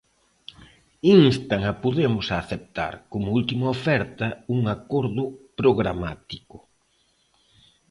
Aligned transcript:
Instan 1.19 1.61
a 1.71 1.73
Podemos 1.83 2.27
a 2.29 2.37
aceptar, 2.43 2.93
como 3.11 3.27
última 3.39 3.67
oferta, 3.77 4.27
un 4.55 4.61
acordo 4.75 5.23
programático. 5.59 6.57